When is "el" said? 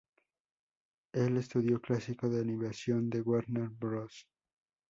1.13-1.37